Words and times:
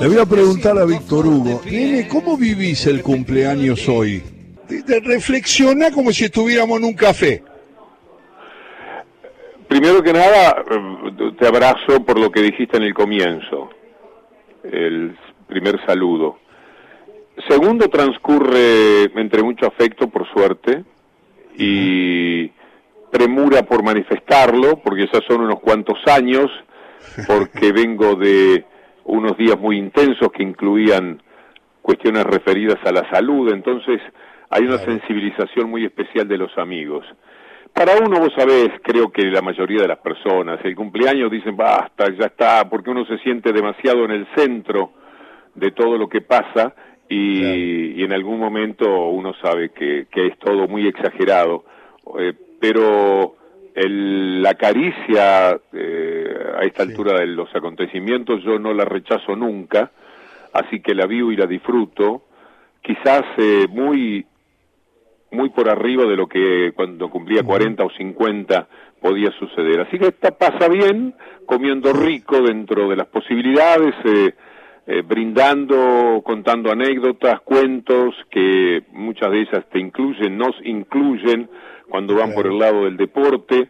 Le 0.00 0.08
voy 0.08 0.18
a 0.18 0.26
preguntar 0.26 0.78
a 0.78 0.84
Víctor 0.84 1.26
Hugo, 1.26 1.60
nene, 1.64 2.08
¿cómo 2.08 2.36
vivís 2.36 2.86
el 2.86 3.02
cumpleaños 3.02 3.88
hoy? 3.88 4.22
Reflexiona 5.02 5.90
como 5.90 6.12
si 6.12 6.24
estuviéramos 6.26 6.78
en 6.78 6.84
un 6.84 6.94
café. 6.94 7.42
Primero 9.68 10.02
que 10.02 10.12
nada, 10.12 10.64
eh, 10.70 11.32
te 11.38 11.46
abrazo 11.46 12.04
por 12.04 12.18
lo 12.18 12.30
que 12.30 12.42
dijiste 12.42 12.76
en 12.76 12.84
el 12.84 12.94
comienzo, 12.94 13.70
el 14.64 15.16
primer 15.46 15.84
saludo. 15.86 16.38
Segundo, 17.48 17.88
transcurre 17.88 19.04
entre 19.20 19.42
mucho 19.42 19.66
afecto, 19.66 20.08
por 20.08 20.30
suerte, 20.32 20.84
y 21.56 22.48
premura 23.10 23.62
por 23.62 23.82
manifestarlo, 23.82 24.80
porque 24.82 25.08
ya 25.12 25.20
son 25.26 25.42
unos 25.42 25.60
cuantos 25.60 25.98
años, 26.06 26.50
porque 27.26 27.72
vengo 27.72 28.14
de 28.14 28.64
unos 29.10 29.36
días 29.36 29.58
muy 29.58 29.76
intensos 29.76 30.30
que 30.32 30.42
incluían 30.42 31.22
cuestiones 31.82 32.24
referidas 32.24 32.78
a 32.84 32.92
la 32.92 33.08
salud, 33.10 33.52
entonces 33.52 34.00
hay 34.50 34.64
una 34.64 34.78
sensibilización 34.78 35.70
muy 35.70 35.84
especial 35.84 36.28
de 36.28 36.38
los 36.38 36.56
amigos. 36.58 37.04
Para 37.72 37.92
uno, 37.96 38.20
vos 38.20 38.32
sabés, 38.36 38.68
creo 38.82 39.10
que 39.10 39.22
la 39.30 39.42
mayoría 39.42 39.82
de 39.82 39.88
las 39.88 39.98
personas, 39.98 40.60
el 40.64 40.74
cumpleaños 40.74 41.30
dicen 41.30 41.56
basta, 41.56 42.06
ya 42.18 42.26
está, 42.26 42.68
porque 42.68 42.90
uno 42.90 43.04
se 43.06 43.18
siente 43.18 43.52
demasiado 43.52 44.04
en 44.04 44.10
el 44.10 44.26
centro 44.36 44.92
de 45.54 45.70
todo 45.72 45.96
lo 45.96 46.08
que 46.08 46.20
pasa 46.20 46.74
y, 47.08 48.02
en 48.02 48.12
algún 48.12 48.38
momento 48.38 48.88
uno 49.08 49.34
sabe 49.42 49.70
que, 49.70 50.06
es 50.12 50.38
todo 50.38 50.68
muy 50.68 50.86
exagerado. 50.86 51.64
Eh, 52.18 52.34
pero 52.60 53.36
la 53.74 54.54
caricia 54.54 55.58
eh, 55.72 56.52
a 56.56 56.64
esta 56.64 56.82
altura 56.82 57.18
de 57.20 57.26
los 57.26 57.54
acontecimientos 57.54 58.42
yo 58.42 58.58
no 58.58 58.74
la 58.74 58.84
rechazo 58.84 59.36
nunca, 59.36 59.92
así 60.52 60.80
que 60.80 60.94
la 60.94 61.06
vivo 61.06 61.30
y 61.32 61.36
la 61.36 61.46
disfruto, 61.46 62.22
quizás 62.82 63.22
eh, 63.38 63.66
muy 63.68 64.26
muy 65.32 65.50
por 65.50 65.68
arriba 65.68 66.04
de 66.04 66.16
lo 66.16 66.26
que 66.26 66.72
cuando 66.74 67.08
cumplía 67.08 67.42
40 67.42 67.84
o 67.84 67.90
50 67.90 68.68
podía 69.00 69.30
suceder. 69.38 69.80
Así 69.80 69.98
que 69.98 70.08
esta 70.08 70.32
pasa 70.32 70.68
bien, 70.68 71.14
comiendo 71.46 71.92
rico 71.92 72.40
dentro 72.42 72.88
de 72.88 72.96
las 72.96 73.06
posibilidades, 73.06 73.94
eh, 74.04 74.34
eh, 74.86 75.02
brindando, 75.02 76.20
contando 76.24 76.70
anécdotas, 76.70 77.40
cuentos 77.42 78.14
que 78.30 78.82
muchas 78.92 79.30
de 79.30 79.40
ellas 79.42 79.64
te 79.70 79.78
incluyen, 79.78 80.36
nos 80.36 80.54
incluyen 80.64 81.48
cuando 81.90 82.14
van 82.14 82.32
por 82.32 82.46
el 82.46 82.58
lado 82.58 82.84
del 82.84 82.96
deporte, 82.96 83.68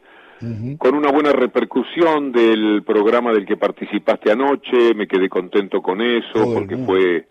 con 0.79 0.95
una 0.95 1.11
buena 1.11 1.33
repercusión 1.33 2.33
del 2.33 2.83
programa 2.85 3.33
del 3.33 3.45
que 3.45 3.57
participaste 3.57 4.31
anoche, 4.31 4.95
me 4.95 5.07
quedé 5.07 5.29
contento 5.29 5.83
con 5.83 6.01
eso, 6.01 6.55
porque 6.55 6.77
fue 6.79 7.27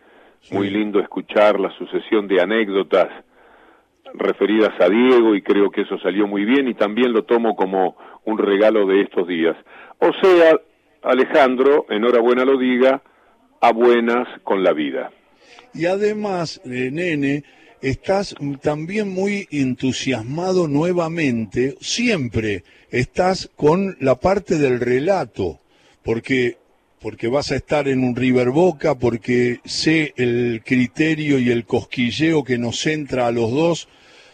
muy 0.52 0.70
lindo 0.70 1.00
escuchar 1.00 1.60
la 1.60 1.72
sucesión 1.78 2.28
de 2.28 2.42
anécdotas 2.42 3.10
referidas 4.14 4.73
a 4.80 4.90
Diego 4.90 5.36
y 5.36 5.42
creo 5.42 5.72
que 5.72 5.82
eso 5.82 5.98
salió 6.00 6.28
muy 6.28 6.45
bien 6.45 6.67
y 6.67 6.73
también 6.73 7.14
lo 7.14 7.23
tomo 7.23 7.56
como 7.56 7.95
un 8.26 8.38
regalo 8.38 8.86
de 8.86 9.02
estos 9.02 9.28
días. 9.28 9.56
O 10.00 10.12
sea, 10.22 10.60
Alejandro, 11.04 11.86
enhorabuena 11.90 12.45
lo 12.45 12.58
diga, 12.58 13.02
a 13.62 13.72
buenas 13.72 14.28
con 14.44 14.64
la 14.64 14.73
vida. 14.73 15.12
Y 15.73 15.86
además, 15.86 16.62
eh, 16.66 16.90
nene, 16.92 17.44
estás 17.81 18.35
también 18.61 19.09
muy 19.09 19.47
entusiasmado 19.52 20.67
nuevamente, 20.67 21.75
siempre 21.81 22.63
estás 22.91 23.49
con 23.55 23.97
la 23.99 24.19
parte 24.19 24.58
del 24.58 24.80
relato, 24.80 25.59
porque 26.03 26.58
porque 27.02 27.30
vas 27.30 27.52
a 27.52 27.55
estar 27.55 27.88
en 27.88 28.03
un 28.03 28.16
River 28.16 28.49
Boca, 28.49 28.95
porque 28.95 29.61
sé 29.63 30.13
el 30.17 30.61
criterio 30.66 31.39
y 31.39 31.49
el 31.49 31.66
cosquilleo 31.66 32.44
que 32.44 32.58
nos 32.58 32.86
entra 32.86 33.27
a 33.27 33.31
los 33.31 33.52
dos 33.52 33.88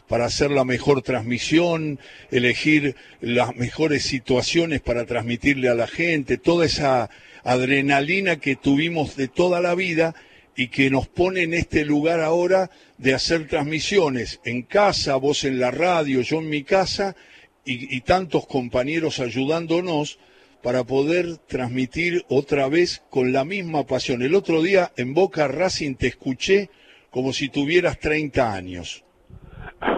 para 0.08 0.26
hacer 0.26 0.52
la 0.52 0.66
mejor 0.66 1.02
transmisión, 1.02 2.00
elegir 2.32 2.96
las 3.22 3.56
mejores 3.56 4.04
situaciones 4.04 4.82
para 4.82 5.06
transmitirle 5.06 5.70
a 5.70 5.76
la 5.76 5.88
gente, 5.88 6.38
toda 6.38 6.66
esa 6.66 7.10
adrenalina 7.44 8.38
que 8.38 8.56
tuvimos 8.56 9.16
de 9.16 9.28
toda 9.28 9.62
la 9.62 9.76
vida 9.76 10.16
y 10.56 10.70
que 10.70 10.90
nos 10.90 11.08
pone 11.08 11.44
en 11.44 11.54
este 11.54 11.86
lugar 11.86 12.22
ahora 12.22 12.70
de 12.98 13.14
hacer 13.14 13.48
transmisiones 13.48 14.40
en 14.46 14.64
casa, 14.64 15.18
vos 15.18 15.44
en 15.44 15.60
la 15.60 15.72
radio, 15.72 16.22
yo 16.22 16.40
en 16.40 16.50
mi 16.50 16.64
casa 16.64 17.16
y, 17.66 18.02
tantos 18.02 18.46
compañeros 18.46 19.20
ayudándonos 19.20 20.20
para 20.62 20.84
poder 20.84 21.38
transmitir 21.48 22.24
otra 22.30 22.70
vez 22.70 23.04
con 23.10 23.34
la 23.34 23.44
misma 23.44 23.84
pasión. 23.86 24.22
El 24.22 24.36
otro 24.36 24.62
día 24.62 24.92
en 24.98 25.14
Boca 25.14 25.48
Racing 25.48 25.96
te 25.96 26.08
escuché 26.08 26.70
como 27.10 27.34
si 27.34 27.50
tuvieras 27.50 28.00
30 28.00 28.54
años. 28.54 29.04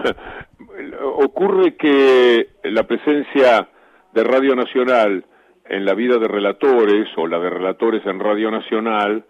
Ocurre 1.20 1.76
que 1.76 2.48
la 2.64 2.86
presencia 2.86 3.68
de 4.14 4.24
Radio 4.24 4.54
Nacional 4.54 5.24
en 5.68 5.84
la 5.84 5.94
vida 5.94 6.18
de 6.18 6.28
relatores 6.28 7.06
o 7.16 7.26
la 7.26 7.38
de 7.38 7.50
relatores 7.50 8.04
en 8.06 8.18
Radio 8.18 8.50
Nacional 8.50 9.24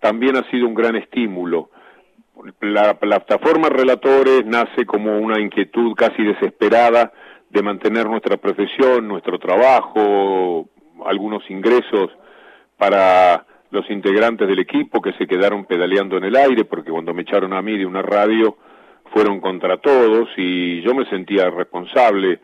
también 0.00 0.36
ha 0.36 0.48
sido 0.50 0.66
un 0.66 0.74
gran 0.74 0.96
estímulo. 0.96 1.70
La 2.60 2.94
plataforma 2.94 3.68
Relatores 3.68 4.44
nace 4.46 4.86
como 4.86 5.18
una 5.18 5.40
inquietud 5.40 5.94
casi 5.94 6.22
desesperada 6.22 7.12
de 7.50 7.62
mantener 7.62 8.06
nuestra 8.06 8.36
profesión, 8.36 9.08
nuestro 9.08 9.38
trabajo, 9.38 10.68
algunos 11.04 11.48
ingresos 11.50 12.10
para 12.76 13.44
los 13.70 13.88
integrantes 13.90 14.48
del 14.48 14.60
equipo 14.60 15.02
que 15.02 15.12
se 15.14 15.26
quedaron 15.26 15.64
pedaleando 15.64 16.16
en 16.16 16.24
el 16.24 16.36
aire, 16.36 16.64
porque 16.64 16.90
cuando 16.90 17.12
me 17.12 17.22
echaron 17.22 17.52
a 17.52 17.62
mí 17.62 17.76
de 17.76 17.86
una 17.86 18.02
radio 18.02 18.56
fueron 19.12 19.40
contra 19.40 19.78
todos 19.78 20.28
y 20.36 20.82
yo 20.82 20.94
me 20.94 21.06
sentía 21.06 21.50
responsable 21.50 22.40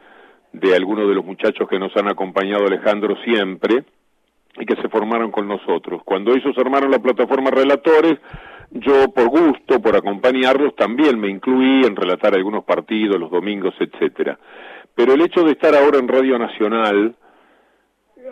de 0.52 0.74
algunos 0.74 1.08
de 1.08 1.14
los 1.14 1.24
muchachos 1.24 1.68
que 1.68 1.78
nos 1.78 1.94
han 1.96 2.08
acompañado 2.08 2.66
Alejandro 2.66 3.16
siempre 3.24 3.84
y 4.58 4.66
que 4.66 4.76
se 4.76 4.88
formaron 4.88 5.30
con 5.30 5.48
nosotros. 5.48 6.02
Cuando 6.04 6.32
ellos 6.32 6.56
armaron 6.58 6.90
la 6.90 6.98
plataforma 6.98 7.50
Relatores, 7.50 8.18
yo 8.70 9.12
por 9.12 9.28
gusto, 9.28 9.80
por 9.80 9.96
acompañarlos, 9.96 10.74
también 10.74 11.18
me 11.18 11.28
incluí 11.28 11.84
en 11.84 11.96
relatar 11.96 12.34
algunos 12.34 12.64
partidos, 12.64 13.20
los 13.20 13.30
domingos, 13.30 13.74
etcétera. 13.78 14.38
Pero 14.94 15.14
el 15.14 15.22
hecho 15.22 15.42
de 15.42 15.52
estar 15.52 15.74
ahora 15.74 15.98
en 15.98 16.08
Radio 16.08 16.38
Nacional, 16.38 17.14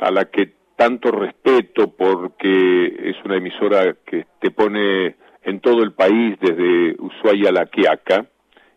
a 0.01 0.11
la 0.11 0.25
que 0.27 0.53
tanto 0.77 1.11
respeto 1.11 1.93
porque 1.97 3.11
es 3.11 3.17
una 3.25 3.37
emisora 3.37 3.95
que 4.05 4.27
te 4.41 4.51
pone 4.51 5.17
en 5.43 5.61
todo 5.61 5.83
el 5.83 5.93
país, 5.93 6.37
desde 6.41 6.97
Ushuaia 6.99 7.51
a 7.51 7.53
La 7.53 7.67
Quiaca, 7.67 8.27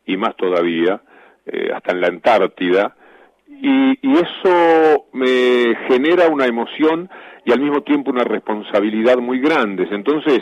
y 0.06 0.18
más 0.18 0.36
todavía, 0.36 1.02
eh, 1.46 1.72
hasta 1.74 1.94
en 1.94 2.02
la 2.02 2.08
Antártida, 2.08 2.96
y, 3.62 3.96
eso 4.16 5.08
me 5.12 5.76
genera 5.90 6.30
una 6.30 6.46
emoción 6.46 7.10
y 7.44 7.52
al 7.52 7.60
mismo 7.60 7.82
tiempo 7.82 8.12
una 8.12 8.24
responsabilidad 8.24 9.18
muy 9.18 9.40
grande. 9.40 9.88
Entonces, 9.92 10.42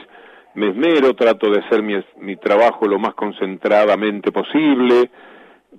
me 0.53 0.69
esmero, 0.69 1.15
trato 1.15 1.49
de 1.49 1.59
hacer 1.59 1.81
mi, 1.81 1.95
mi 2.19 2.35
trabajo 2.35 2.85
lo 2.85 2.99
más 2.99 3.15
concentradamente 3.15 4.31
posible, 4.31 5.09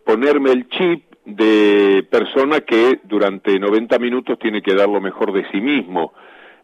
ponerme 0.04 0.50
el 0.50 0.68
chip 0.68 1.04
de 1.24 2.06
persona 2.10 2.60
que 2.60 3.00
durante 3.04 3.58
90 3.58 3.98
minutos 3.98 4.38
tiene 4.38 4.60
que 4.60 4.74
dar 4.74 4.88
lo 4.88 5.00
mejor 5.00 5.32
de 5.32 5.48
sí 5.52 5.60
mismo. 5.60 6.12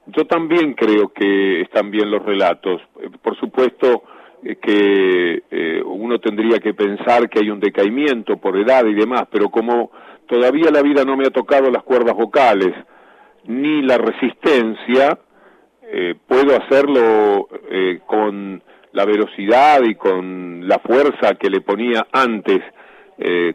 Yo 0.06 0.26
también 0.26 0.74
creo 0.74 1.12
que 1.12 1.60
están 1.62 1.90
bien 1.90 2.10
los 2.10 2.24
relatos. 2.24 2.82
Por 3.22 3.38
supuesto 3.38 4.02
eh, 4.42 4.56
que 4.56 5.42
eh, 5.50 5.82
uno 5.84 6.18
tendría 6.18 6.58
que 6.58 6.74
pensar 6.74 7.28
que 7.28 7.40
hay 7.40 7.50
un 7.50 7.60
decaimiento 7.60 8.38
por 8.38 8.56
edad 8.56 8.84
y 8.86 8.94
demás, 8.94 9.24
pero 9.30 9.50
como 9.50 9.90
todavía 10.26 10.70
la 10.70 10.82
vida 10.82 11.04
no 11.04 11.16
me 11.16 11.26
ha 11.26 11.30
tocado 11.30 11.70
las 11.70 11.82
cuerdas 11.82 12.14
vocales 12.14 12.74
ni 13.44 13.82
la 13.82 13.98
resistencia, 13.98 15.18
puedo 16.26 16.56
hacerlo 16.56 17.48
con 18.06 18.62
la 18.92 19.04
velocidad 19.04 19.82
y 19.82 19.94
con 19.94 20.68
la 20.68 20.78
fuerza 20.78 21.34
que 21.34 21.50
le 21.50 21.60
ponía 21.60 22.06
antes, 22.12 22.60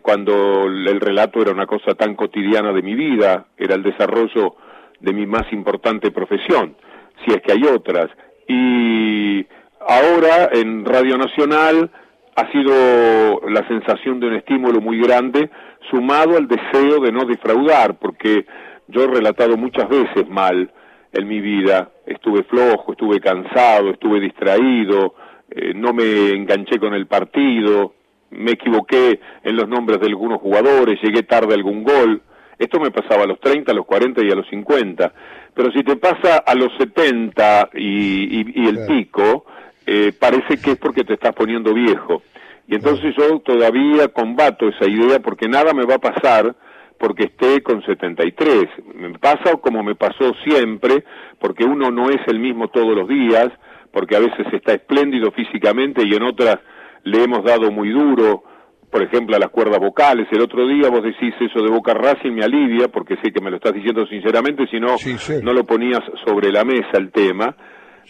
cuando 0.02 0.66
el 0.66 1.00
relato 1.00 1.42
era 1.42 1.52
una 1.52 1.66
cosa 1.66 1.94
tan 1.94 2.16
cotidiana 2.16 2.74
de 2.74 2.82
mi 2.82 2.96
vida, 2.96 3.46
era 3.58 3.76
el 3.76 3.84
desarrollo 3.84 4.56
de 5.00 5.14
mi 5.14 5.26
más 5.26 5.52
importante 5.52 6.12
profesión, 6.12 6.76
si 7.24 7.32
es 7.34 7.42
que 7.42 7.54
hay 7.54 7.64
otras. 7.64 8.08
Y 8.48 9.46
ahora 9.88 10.50
en 10.52 10.86
Radio 10.86 11.18
Nacional 11.18 11.90
ha 12.36 12.52
sido 12.52 13.42
la 13.50 13.68
sensación 13.68 14.20
de 14.20 14.28
un 14.28 14.36
estímulo 14.36 14.82
muy 14.82 15.00
grande, 15.00 15.50
sumado 15.90 16.38
al 16.38 16.48
deseo 16.48 17.00
de 17.00 17.12
no 17.12 17.26
defraudar, 17.26 17.98
porque 18.00 18.46
yo 18.88 19.04
he 19.04 19.08
relatado 19.08 19.58
muchas 19.58 19.90
veces 19.90 20.28
mal 20.30 20.72
en 21.12 21.28
mi 21.28 21.40
vida, 21.40 21.92
estuve 22.06 22.44
flojo, 22.44 22.92
estuve 22.92 23.20
cansado, 23.20 23.92
estuve 23.92 24.20
distraído, 24.20 25.16
eh, 25.50 25.74
no 25.74 25.94
me 25.94 26.32
enganché 26.32 26.80
con 26.80 26.94
el 26.94 27.08
partido, 27.08 27.94
me 28.32 28.52
equivoqué 28.52 29.20
en 29.44 29.56
los 29.56 29.68
nombres 29.68 30.00
de 30.00 30.08
algunos 30.08 30.42
jugadores, 30.42 31.00
llegué 31.02 31.24
tarde 31.24 31.54
a 31.54 31.58
algún 31.58 31.84
gol, 31.84 32.22
Esto 32.58 32.80
me 32.80 32.90
pasaba 32.90 33.24
a 33.24 33.28
los 33.28 33.40
30, 33.42 33.74
a 33.74 33.76
los 33.76 33.86
40 33.86 34.26
y 34.26 34.32
a 34.32 34.36
los 34.36 34.48
50. 34.48 35.12
Pero 35.54 35.72
si 35.74 35.84
te 35.84 35.98
pasa 35.98 36.38
a 36.38 36.56
los 36.56 36.72
70 36.78 37.70
y, 37.74 38.66
el 38.66 38.86
pico, 38.88 39.46
eh, 39.86 40.14
parece 40.18 40.62
que 40.62 40.72
es 40.72 40.78
porque 40.78 41.04
te 41.04 41.16
estás 41.16 41.36
poniendo 41.36 41.74
viejo. 41.74 42.22
Y 42.68 42.76
entonces 42.76 43.14
yo 43.18 43.40
todavía 43.40 44.08
combato 44.10 44.68
esa 44.68 44.90
idea 44.90 45.20
porque 45.20 45.48
nada 45.48 45.74
me 45.74 45.86
va 45.86 45.96
a 45.96 46.00
pasar 46.00 46.56
porque 46.98 47.26
esté 47.26 47.62
con 47.62 47.84
73. 47.84 48.66
Me 48.96 49.20
pasa 49.20 49.56
como 49.62 49.84
me 49.84 49.96
pasó 49.96 50.34
siempre, 50.44 51.04
porque 51.40 51.66
uno 51.66 51.92
no 51.92 52.10
es 52.10 52.22
el 52.28 52.40
mismo 52.40 52.70
todos 52.70 52.96
los 52.96 53.08
días, 53.08 53.50
porque 53.92 54.16
a 54.16 54.20
veces 54.20 54.48
está 54.52 54.74
espléndido 54.74 55.32
físicamente 55.32 56.04
y 56.06 56.16
en 56.16 56.24
otras 56.24 56.58
le 57.04 57.24
hemos 57.24 57.44
dado 57.44 57.72
muy 57.72 57.90
duro, 57.90 58.44
por 58.90 59.04
ejemplo, 59.04 59.36
a 59.36 59.40
las 59.40 59.50
cuerdas 59.50 59.80
vocales. 59.80 60.28
El 60.32 60.42
otro 60.42 60.68
día 60.68 60.90
vos 60.90 61.04
decís 61.04 61.34
eso 61.40 61.62
de 61.62 61.70
Boca 61.70 61.94
Racing 61.94 62.32
me 62.32 62.44
alivia, 62.44 62.88
porque 62.88 63.18
sé 63.18 63.32
que 63.32 63.42
me 63.42 63.52
lo 63.52 63.58
estás 63.58 63.74
diciendo 63.74 64.06
sinceramente, 64.08 64.68
si 64.68 64.80
no, 64.80 64.96
no 65.44 65.54
lo 65.54 65.64
ponías 65.66 66.02
sobre 66.26 66.52
la 66.52 66.64
mesa 66.64 66.98
el 66.98 67.12
tema. 67.12 67.56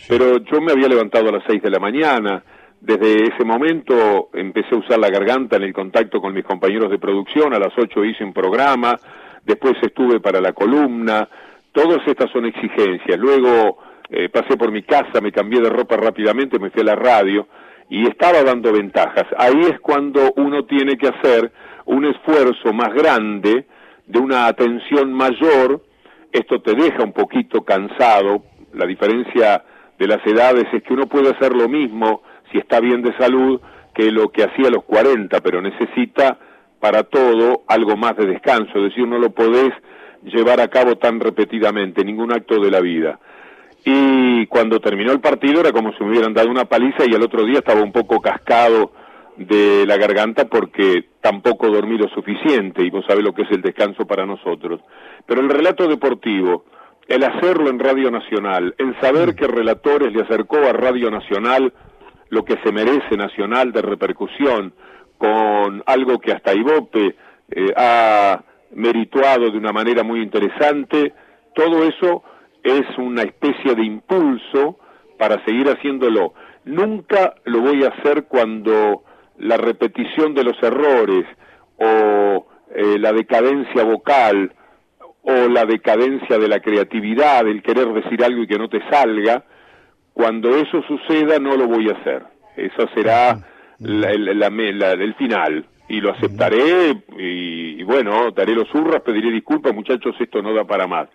Pero 0.07 0.37
yo 0.39 0.61
me 0.61 0.73
había 0.73 0.87
levantado 0.87 1.29
a 1.29 1.33
las 1.33 1.43
seis 1.47 1.61
de 1.61 1.69
la 1.69 1.79
mañana, 1.79 2.43
desde 2.81 3.27
ese 3.33 3.43
momento 3.43 4.29
empecé 4.33 4.75
a 4.75 4.79
usar 4.79 4.99
la 4.99 5.09
garganta 5.09 5.57
en 5.57 5.63
el 5.63 5.73
contacto 5.73 6.21
con 6.21 6.33
mis 6.33 6.43
compañeros 6.43 6.91
de 6.91 6.99
producción, 6.99 7.53
a 7.53 7.59
las 7.59 7.73
ocho 7.77 8.05
hice 8.05 8.23
un 8.23 8.33
programa, 8.33 8.95
después 9.43 9.75
estuve 9.81 10.19
para 10.19 10.41
la 10.41 10.53
columna, 10.53 11.27
todas 11.71 11.99
estas 12.07 12.31
son 12.31 12.45
exigencias. 12.45 13.17
Luego 13.19 13.77
eh, 14.09 14.29
pasé 14.29 14.55
por 14.57 14.71
mi 14.71 14.83
casa, 14.83 15.21
me 15.21 15.31
cambié 15.31 15.61
de 15.61 15.69
ropa 15.69 15.97
rápidamente, 15.97 16.59
me 16.59 16.69
fui 16.69 16.81
a 16.81 16.85
la 16.85 16.95
radio 16.95 17.47
y 17.89 18.07
estaba 18.07 18.43
dando 18.43 18.71
ventajas. 18.71 19.25
Ahí 19.37 19.61
es 19.61 19.79
cuando 19.79 20.33
uno 20.37 20.65
tiene 20.65 20.97
que 20.97 21.07
hacer 21.07 21.51
un 21.85 22.05
esfuerzo 22.05 22.73
más 22.73 22.93
grande, 22.93 23.65
de 24.07 24.19
una 24.19 24.45
atención 24.45 25.11
mayor, 25.13 25.81
esto 26.31 26.61
te 26.61 26.75
deja 26.75 27.03
un 27.03 27.13
poquito 27.13 27.63
cansado, 27.63 28.43
la 28.73 28.85
diferencia 28.85 29.63
de 29.97 30.07
las 30.07 30.25
edades 30.25 30.65
es 30.73 30.83
que 30.83 30.93
uno 30.93 31.07
puede 31.07 31.29
hacer 31.29 31.55
lo 31.55 31.67
mismo 31.69 32.21
si 32.55 32.59
está 32.59 32.79
bien 32.79 33.01
de 33.01 33.15
salud 33.17 33.59
que 33.93 34.11
lo 34.11 34.29
que 34.29 34.43
hacía 34.43 34.67
a 34.67 34.71
los 34.71 34.85
40, 34.85 35.41
pero 35.41 35.61
necesita 35.61 36.37
para 36.79 37.03
todo 37.03 37.63
algo 37.67 37.97
más 37.97 38.15
de 38.15 38.27
descanso, 38.27 38.71
es 38.75 38.89
decir, 38.89 39.07
no 39.07 39.17
lo 39.17 39.31
podés 39.31 39.73
llevar 40.23 40.61
a 40.61 40.69
cabo 40.69 40.95
tan 40.95 41.19
repetidamente, 41.19 42.03
ningún 42.03 42.31
acto 42.31 42.59
de 42.59 42.71
la 42.71 42.79
vida. 42.79 43.19
Y 43.83 44.47
cuando 44.47 44.79
terminó 44.79 45.11
el 45.11 45.19
partido 45.19 45.59
era 45.59 45.71
como 45.71 45.93
si 45.93 46.03
me 46.03 46.11
hubieran 46.11 46.33
dado 46.33 46.49
una 46.49 46.65
paliza 46.65 47.03
y 47.05 47.13
el 47.13 47.21
otro 47.21 47.43
día 47.43 47.59
estaba 47.59 47.81
un 47.81 47.91
poco 47.91 48.21
cascado 48.21 48.91
de 49.37 49.85
la 49.85 49.97
garganta 49.97 50.45
porque 50.45 51.09
tampoco 51.21 51.67
dormí 51.67 51.97
lo 51.97 52.07
suficiente 52.07 52.83
y 52.83 52.89
vos 52.89 53.05
sabés 53.05 53.23
lo 53.23 53.33
que 53.33 53.43
es 53.43 53.51
el 53.51 53.61
descanso 53.61 54.07
para 54.07 54.25
nosotros. 54.25 54.79
Pero 55.25 55.41
el 55.41 55.49
relato 55.49 55.87
deportivo, 55.87 56.65
el 57.07 57.23
hacerlo 57.23 57.69
en 57.69 57.79
Radio 57.79 58.09
Nacional, 58.09 58.73
el 58.77 58.99
saber 59.01 59.35
que 59.35 59.45
Relatores 59.45 60.13
le 60.13 60.23
acercó 60.23 60.57
a 60.57 60.73
Radio 60.73 61.11
Nacional 61.11 61.71
lo 62.29 62.43
que 62.43 62.57
se 62.63 62.71
merece 62.71 63.17
nacional 63.17 63.71
de 63.71 63.81
repercusión, 63.81 64.73
con 65.17 65.83
algo 65.85 66.19
que 66.19 66.31
hasta 66.31 66.53
Ibope 66.53 67.15
eh, 67.51 67.73
ha 67.75 68.43
merituado 68.71 69.49
de 69.49 69.57
una 69.57 69.71
manera 69.71 70.03
muy 70.03 70.21
interesante, 70.21 71.13
todo 71.53 71.83
eso 71.83 72.23
es 72.63 72.83
una 72.97 73.21
especie 73.21 73.75
de 73.75 73.83
impulso 73.83 74.77
para 75.17 75.43
seguir 75.45 75.67
haciéndolo. 75.69 76.33
Nunca 76.65 77.35
lo 77.45 77.61
voy 77.61 77.83
a 77.83 77.89
hacer 77.89 78.25
cuando 78.25 79.03
la 79.37 79.57
repetición 79.57 80.33
de 80.33 80.43
los 80.43 80.61
errores 80.61 81.25
o 81.77 82.47
eh, 82.73 82.97
la 82.99 83.13
decadencia 83.13 83.83
vocal 83.83 84.53
o 85.21 85.47
la 85.47 85.65
decadencia 85.65 86.37
de 86.37 86.47
la 86.47 86.59
creatividad, 86.59 87.47
el 87.47 87.63
querer 87.63 87.87
decir 87.93 88.23
algo 88.23 88.43
y 88.43 88.47
que 88.47 88.57
no 88.57 88.69
te 88.69 88.81
salga, 88.89 89.43
cuando 90.15 90.55
eso 90.55 90.81
suceda 90.87 91.39
no 91.39 91.57
lo 91.57 91.67
voy 91.67 91.89
a 91.89 91.91
hacer. 91.91 92.23
Eso 92.55 92.87
será 92.95 93.37
la, 93.79 94.11
el 94.11 95.15
final 95.15 95.65
y 95.89 95.99
lo 95.99 96.11
aceptaré 96.11 96.93
y, 97.19 97.81
y, 97.81 97.83
bueno, 97.83 98.31
daré 98.31 98.55
los 98.55 98.73
hurras, 98.73 99.01
pediré 99.01 99.29
disculpas, 99.29 99.75
muchachos, 99.75 100.15
esto 100.17 100.41
no 100.41 100.53
da 100.53 100.63
para 100.63 100.87
más. 100.87 101.09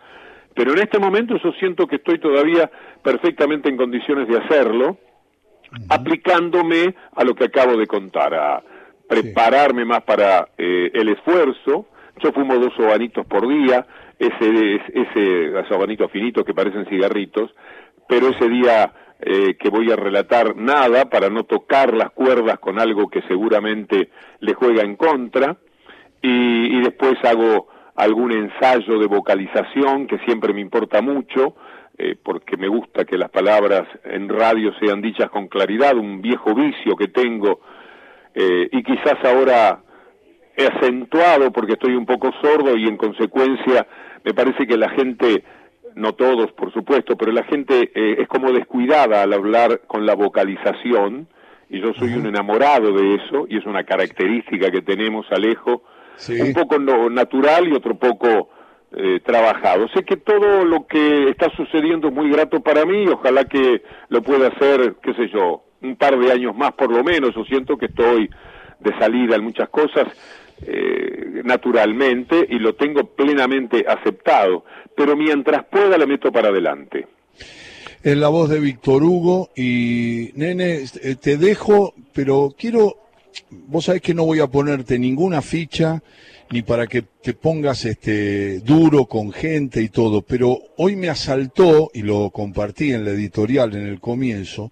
Pero 0.55 0.73
en 0.73 0.81
este 0.81 0.99
momento 0.99 1.39
yo 1.43 1.51
siento 1.53 1.87
que 1.87 1.97
estoy 1.97 2.19
todavía 2.19 2.71
perfectamente 3.03 3.71
en 3.71 3.79
condiciones 3.79 4.29
de 4.29 4.37
hacerlo, 4.37 4.99
aplicándome 5.89 6.95
a 7.17 7.25
lo 7.25 7.35
que 7.35 7.45
acabo 7.45 7.79
de 7.79 7.87
contar, 7.87 8.35
a 8.35 8.63
prepararme 9.09 9.87
más 9.87 10.03
para 10.03 10.49
eh, 10.59 10.91
el 10.93 11.09
esfuerzo. 11.09 11.87
Yo 12.23 12.33
fumo 12.33 12.57
dos 12.57 12.75
sobanitos 12.77 13.25
por 13.27 13.49
día, 13.49 13.87
ese, 14.19 14.75
ese 14.93 15.69
sobanitos 15.71 16.11
finitos 16.11 16.45
que 16.45 16.53
parecen 16.53 16.85
cigarritos, 16.85 17.51
pero 18.11 18.31
ese 18.31 18.49
día 18.49 18.93
eh, 19.21 19.55
que 19.55 19.71
voy 19.71 19.93
a 19.93 19.97
relatar 19.97 20.57
nada 20.57 21.09
para 21.09 21.31
no 21.31 21.45
tocar 21.45 21.95
las 21.95 22.11
cuerdas 22.11 22.59
con 22.59 22.81
algo 22.81 23.09
que 23.09 23.23
seguramente 23.29 24.11
le 24.41 24.55
juega 24.55 24.83
en 24.83 24.97
contra 24.97 25.57
y, 26.21 26.81
después 26.81 27.15
hago 27.23 27.69
algún 27.95 28.33
ensayo 28.33 28.99
de 28.99 29.07
vocalización 29.07 30.09
que 30.09 30.19
siempre 30.27 30.53
me 30.53 30.61
importa 30.61 31.01
mucho 31.01 31.55
eh, 31.97 32.17
porque 32.21 32.57
me 32.57 32.67
gusta 32.67 33.05
que 33.05 33.17
las 33.17 33.31
palabras 33.31 33.87
en 34.05 34.29
radio 34.29 34.73
sean 34.81 35.01
dichas 35.01 35.31
con 35.31 35.47
claridad, 35.47 35.97
un 35.97 36.21
viejo 36.21 36.53
vicio 36.53 36.97
que 36.97 37.09
tengo 37.09 37.61
eh, 38.35 38.69
y 38.73 38.83
quizás 38.83 39.25
ahora 39.25 39.83
he 40.57 40.67
acentuado 40.67 41.53
porque 41.53 41.75
estoy 41.75 41.95
un 41.95 42.07
poco 42.07 42.33
sordo 42.43 42.77
y 42.77 42.89
en 42.89 42.97
consecuencia 42.97 43.87
me 44.25 44.35
parece 44.35 44.67
que 44.67 44.77
la 44.77 44.89
gente 44.91 45.45
no 45.95 46.15
todos 46.15 46.53
por 46.53 46.73
supuesto, 46.73 47.17
pero 47.17 47.33
la 47.33 47.45
gente 47.45 47.91
eh, 47.95 48.17
es 48.21 48.29
como 48.29 48.53
descuidada 48.53 49.23
al 49.23 49.33
hablar 49.33 49.83
con 49.87 50.07
la 50.07 50.15
vocalización, 50.15 51.29
y 51.69 51.81
yo 51.81 51.93
soy 51.95 52.15
un 52.15 52.27
enamorado 52.27 52.93
de 52.93 53.15
eso, 53.15 53.47
y 53.49 53.59
es 53.59 53.65
una 53.65 53.85
característica 53.85 54.71
que 54.71 54.83
tenemos, 54.83 55.27
Alejo, 55.31 55.83
un 56.29 56.53
poco 56.53 56.79
natural 56.79 57.69
y 57.69 57.73
otro 57.73 57.95
poco 57.95 58.51
eh, 58.93 59.21
trabajado. 59.25 59.87
Sé 59.95 60.03
que 60.03 60.17
todo 60.17 60.65
lo 60.65 60.87
que 60.87 61.31
está 61.31 61.49
sucediendo 61.57 62.09
es 62.09 62.15
muy 62.15 62.29
grato 62.29 62.61
para 62.61 62.85
mí, 62.85 63.07
ojalá 63.07 63.45
que 63.45 63.83
lo 64.09 64.21
pueda 64.21 64.49
hacer, 64.49 64.97
qué 65.01 65.15
sé 65.15 65.29
yo, 65.29 65.63
un 65.81 65.95
par 65.95 66.19
de 66.19 66.33
años 66.33 66.57
más 66.57 66.73
por 66.73 66.91
lo 66.91 67.05
menos, 67.05 67.35
yo 67.35 67.45
siento 67.45 67.77
que 67.77 67.87
estoy 67.87 68.29
de 68.81 68.99
salida 68.99 69.37
en 69.37 69.45
muchas 69.45 69.69
cosas, 69.69 70.09
eh, 70.67 71.41
naturalmente 71.45 72.47
y 72.49 72.59
lo 72.59 72.75
tengo 72.75 73.05
plenamente 73.05 73.85
aceptado, 73.89 74.65
pero 75.01 75.17
mientras 75.17 75.65
pueda 75.65 75.97
la 75.97 76.05
meto 76.05 76.31
para 76.31 76.51
adelante. 76.51 77.07
Es 78.03 78.17
la 78.19 78.29
voz 78.29 78.51
de 78.51 78.61
Víctor 78.61 79.03
Hugo 79.03 79.49
y 79.57 80.31
nene, 80.35 80.85
eh, 81.03 81.15
te 81.15 81.39
dejo, 81.39 81.95
pero 82.13 82.55
quiero, 82.59 82.99
vos 83.49 83.87
sabés 83.87 84.03
que 84.03 84.13
no 84.13 84.27
voy 84.27 84.41
a 84.41 84.49
ponerte 84.49 84.99
ninguna 84.99 85.41
ficha 85.41 86.03
ni 86.51 86.61
para 86.61 86.87
que 86.87 87.01
te 87.23 87.33
pongas 87.33 87.87
este 87.87 88.61
duro 88.61 89.07
con 89.07 89.33
gente 89.33 89.81
y 89.81 89.89
todo, 89.89 90.21
pero 90.21 90.59
hoy 90.77 90.97
me 90.97 91.09
asaltó 91.09 91.91
y 91.95 92.03
lo 92.03 92.29
compartí 92.29 92.93
en 92.93 93.07
la 93.07 93.13
editorial 93.13 93.75
en 93.75 93.87
el 93.87 94.01
comienzo 94.01 94.71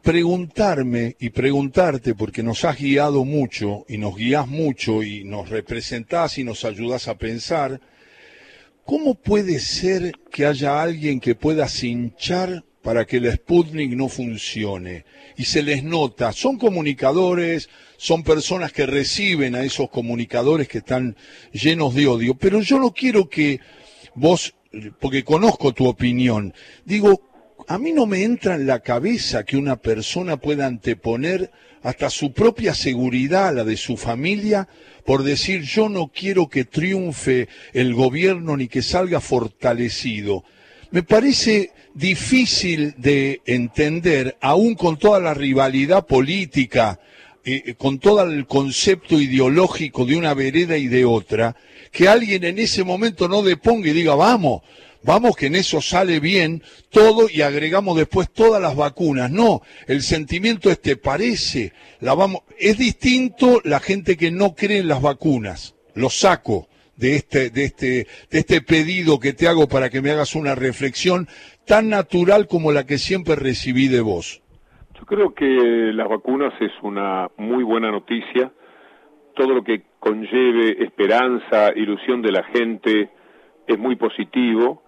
preguntarme 0.00 1.16
y 1.18 1.30
preguntarte, 1.30 2.14
porque 2.14 2.44
nos 2.44 2.64
has 2.64 2.78
guiado 2.78 3.24
mucho 3.24 3.84
y 3.88 3.98
nos 3.98 4.14
guías 4.14 4.46
mucho 4.46 5.02
y 5.02 5.24
nos 5.24 5.48
representás 5.48 6.38
y 6.38 6.44
nos 6.44 6.64
ayudas 6.64 7.08
a 7.08 7.16
pensar, 7.16 7.80
¿cómo 8.86 9.16
puede 9.16 9.58
ser 9.58 10.12
que 10.30 10.46
haya 10.46 10.80
alguien 10.80 11.20
que 11.20 11.34
pueda 11.34 11.68
cinchar 11.68 12.64
para 12.82 13.04
que 13.04 13.16
el 13.16 13.30
Sputnik 13.30 13.90
no 13.90 14.08
funcione? 14.08 15.04
Y 15.36 15.44
se 15.44 15.62
les 15.62 15.82
nota, 15.82 16.32
son 16.32 16.56
comunicadores, 16.56 17.68
son 17.98 18.22
personas 18.22 18.72
que 18.72 18.86
reciben 18.86 19.56
a 19.56 19.64
esos 19.64 19.90
comunicadores 19.90 20.68
que 20.68 20.78
están 20.78 21.16
llenos 21.52 21.94
de 21.94 22.06
odio, 22.06 22.34
pero 22.36 22.60
yo 22.60 22.78
no 22.78 22.92
quiero 22.92 23.28
que 23.28 23.60
vos, 24.14 24.54
porque 25.00 25.24
conozco 25.24 25.74
tu 25.74 25.86
opinión, 25.86 26.54
digo, 26.84 27.28
a 27.68 27.78
mí 27.78 27.92
no 27.92 28.06
me 28.06 28.22
entra 28.22 28.54
en 28.54 28.66
la 28.66 28.80
cabeza 28.80 29.44
que 29.44 29.56
una 29.56 29.76
persona 29.76 30.36
pueda 30.36 30.66
anteponer 30.66 31.50
hasta 31.82 32.10
su 32.10 32.32
propia 32.32 32.74
seguridad, 32.74 33.54
la 33.54 33.64
de 33.64 33.76
su 33.76 33.96
familia, 33.96 34.68
por 35.04 35.22
decir 35.22 35.62
yo 35.62 35.88
no 35.88 36.08
quiero 36.08 36.48
que 36.48 36.64
triunfe 36.64 37.48
el 37.72 37.94
gobierno 37.94 38.56
ni 38.56 38.68
que 38.68 38.82
salga 38.82 39.20
fortalecido. 39.20 40.44
Me 40.90 41.02
parece 41.02 41.72
difícil 41.94 42.94
de 42.98 43.40
entender, 43.46 44.36
aún 44.40 44.74
con 44.74 44.98
toda 44.98 45.20
la 45.20 45.34
rivalidad 45.34 46.06
política, 46.06 47.00
eh, 47.44 47.74
con 47.74 47.98
todo 47.98 48.22
el 48.22 48.46
concepto 48.46 49.20
ideológico 49.20 50.04
de 50.04 50.16
una 50.16 50.34
vereda 50.34 50.76
y 50.76 50.88
de 50.88 51.04
otra, 51.04 51.56
que 51.92 52.08
alguien 52.08 52.44
en 52.44 52.58
ese 52.58 52.84
momento 52.84 53.28
no 53.28 53.42
deponga 53.42 53.88
y 53.88 53.92
diga, 53.92 54.14
vamos, 54.14 54.62
vamos 55.02 55.36
que 55.36 55.46
en 55.46 55.56
eso 55.56 55.80
sale 55.80 56.20
bien 56.20 56.62
todo 56.90 57.26
y 57.32 57.42
agregamos 57.42 57.96
después 57.96 58.30
todas 58.32 58.60
las 58.60 58.76
vacunas. 58.76 59.30
No, 59.30 59.62
el 59.86 60.02
sentimiento 60.02 60.70
este 60.70 60.96
parece, 60.96 61.72
la 62.00 62.14
vamos, 62.14 62.42
es 62.58 62.78
distinto 62.78 63.60
la 63.64 63.80
gente 63.80 64.16
que 64.16 64.30
no 64.30 64.54
cree 64.54 64.78
en 64.78 64.88
las 64.88 65.02
vacunas, 65.02 65.74
lo 65.94 66.10
saco 66.10 66.68
de 66.96 67.16
este, 67.16 67.50
de 67.50 67.64
este, 67.64 68.06
de 68.30 68.38
este 68.38 68.60
pedido 68.62 69.20
que 69.20 69.32
te 69.32 69.48
hago 69.48 69.68
para 69.68 69.90
que 69.90 70.00
me 70.00 70.10
hagas 70.10 70.34
una 70.34 70.54
reflexión 70.54 71.28
tan 71.66 71.88
natural 71.88 72.46
como 72.46 72.72
la 72.72 72.86
que 72.86 72.98
siempre 72.98 73.36
recibí 73.36 73.88
de 73.88 74.00
vos. 74.00 74.42
Yo 74.98 75.04
creo 75.04 75.34
que 75.34 75.92
las 75.92 76.08
vacunas 76.08 76.54
es 76.60 76.72
una 76.82 77.28
muy 77.36 77.62
buena 77.64 77.90
noticia. 77.90 78.50
Todo 79.34 79.54
lo 79.54 79.62
que 79.62 79.82
conlleve 79.98 80.82
esperanza, 80.82 81.72
ilusión 81.76 82.22
de 82.22 82.32
la 82.32 82.44
gente 82.44 83.10
es 83.66 83.78
muy 83.78 83.96
positivo. 83.96 84.82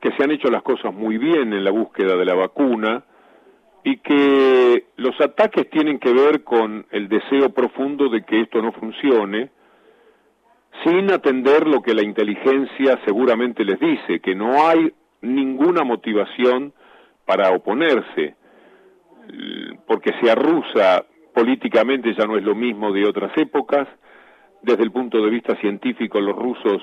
Que 0.00 0.12
se 0.12 0.24
han 0.24 0.30
hecho 0.30 0.48
las 0.48 0.62
cosas 0.62 0.94
muy 0.94 1.18
bien 1.18 1.52
en 1.52 1.64
la 1.64 1.70
búsqueda 1.70 2.16
de 2.16 2.24
la 2.24 2.34
vacuna 2.34 3.04
y 3.82 3.98
que 3.98 4.86
los 4.96 5.20
ataques 5.20 5.70
tienen 5.70 6.00
que 6.00 6.12
ver 6.12 6.42
con 6.42 6.86
el 6.90 7.08
deseo 7.08 7.50
profundo 7.50 8.08
de 8.08 8.24
que 8.24 8.40
esto 8.40 8.60
no 8.60 8.72
funcione, 8.72 9.50
sin 10.84 11.10
atender 11.12 11.68
lo 11.68 11.80
que 11.82 11.94
la 11.94 12.02
inteligencia 12.02 12.98
seguramente 13.04 13.64
les 13.64 13.78
dice, 13.78 14.18
que 14.18 14.34
no 14.34 14.66
hay 14.66 14.92
ninguna 15.20 15.84
motivación 15.84 16.72
para 17.24 17.50
oponerse, 17.50 18.34
porque 19.86 20.12
sea 20.20 20.34
rusa 20.34 21.04
políticamente 21.32 22.14
ya 22.14 22.26
no 22.26 22.36
es 22.36 22.42
lo 22.42 22.54
mismo 22.54 22.92
de 22.92 23.06
otras 23.06 23.36
épocas, 23.36 23.86
desde 24.62 24.82
el 24.82 24.90
punto 24.90 25.22
de 25.22 25.30
vista 25.30 25.54
científico 25.60 26.20
los 26.20 26.34
rusos 26.34 26.82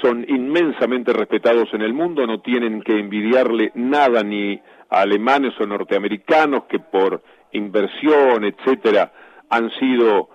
son 0.00 0.24
inmensamente 0.28 1.12
respetados 1.12 1.68
en 1.72 1.82
el 1.82 1.92
mundo, 1.92 2.26
no 2.26 2.40
tienen 2.40 2.82
que 2.82 2.98
envidiarle 2.98 3.72
nada 3.74 4.22
ni 4.22 4.60
alemanes 4.90 5.52
o 5.60 5.66
norteamericanos 5.66 6.64
que 6.64 6.78
por 6.78 7.22
inversión, 7.52 8.44
etcétera, 8.44 9.12
han 9.50 9.70
sido 9.72 10.28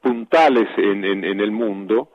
puntales 0.00 0.68
en, 0.76 1.04
en, 1.04 1.40
el 1.40 1.50
mundo. 1.50 2.10